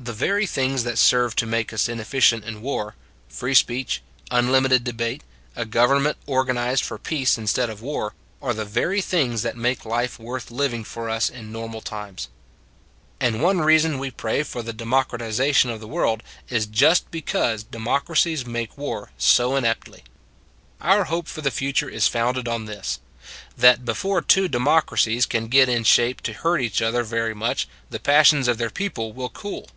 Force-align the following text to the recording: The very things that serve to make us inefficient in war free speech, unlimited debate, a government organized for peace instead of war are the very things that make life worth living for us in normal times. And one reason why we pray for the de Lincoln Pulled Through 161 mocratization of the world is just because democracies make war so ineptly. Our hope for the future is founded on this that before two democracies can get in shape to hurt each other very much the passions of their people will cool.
The 0.00 0.12
very 0.14 0.46
things 0.46 0.84
that 0.84 0.96
serve 0.96 1.34
to 1.36 1.44
make 1.44 1.72
us 1.72 1.88
inefficient 1.88 2.44
in 2.44 2.62
war 2.62 2.94
free 3.28 3.52
speech, 3.52 4.00
unlimited 4.30 4.84
debate, 4.84 5.24
a 5.56 5.64
government 5.64 6.16
organized 6.24 6.84
for 6.84 6.98
peace 6.98 7.36
instead 7.36 7.68
of 7.68 7.82
war 7.82 8.14
are 8.40 8.54
the 8.54 8.64
very 8.64 9.00
things 9.00 9.42
that 9.42 9.56
make 9.56 9.84
life 9.84 10.16
worth 10.16 10.52
living 10.52 10.84
for 10.84 11.10
us 11.10 11.28
in 11.28 11.50
normal 11.50 11.80
times. 11.80 12.28
And 13.18 13.42
one 13.42 13.58
reason 13.58 13.94
why 13.94 13.98
we 14.02 14.10
pray 14.12 14.44
for 14.44 14.62
the 14.62 14.72
de 14.72 14.84
Lincoln 14.84 14.90
Pulled 14.90 15.08
Through 15.08 15.18
161 15.18 15.74
mocratization 15.74 15.74
of 15.74 15.80
the 15.80 15.92
world 15.92 16.22
is 16.48 16.66
just 16.66 17.10
because 17.10 17.64
democracies 17.64 18.46
make 18.46 18.78
war 18.78 19.10
so 19.18 19.56
ineptly. 19.56 20.04
Our 20.80 21.04
hope 21.04 21.26
for 21.26 21.40
the 21.40 21.50
future 21.50 21.88
is 21.88 22.06
founded 22.06 22.46
on 22.46 22.66
this 22.66 23.00
that 23.56 23.84
before 23.84 24.22
two 24.22 24.46
democracies 24.46 25.26
can 25.26 25.48
get 25.48 25.68
in 25.68 25.82
shape 25.82 26.20
to 26.20 26.34
hurt 26.34 26.60
each 26.60 26.80
other 26.80 27.02
very 27.02 27.34
much 27.34 27.66
the 27.90 27.98
passions 27.98 28.46
of 28.46 28.58
their 28.58 28.70
people 28.70 29.12
will 29.12 29.28
cool. 29.28 29.68